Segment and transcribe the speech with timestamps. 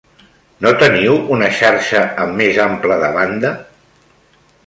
[0.65, 3.55] No teniu una xarxa amb més ample de banda?